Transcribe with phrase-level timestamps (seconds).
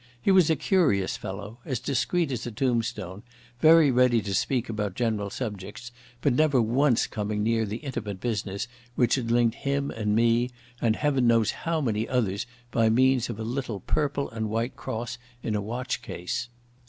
[0.19, 3.21] He was a curious fellow, as discreet as a tombstone,
[3.59, 8.67] very ready to speak about general subjects, but never once coming near the intimate business
[8.95, 10.49] which had linked him and me
[10.81, 15.19] and Heaven knew how many others by means of a little purple and white cross
[15.43, 16.49] in a watch case.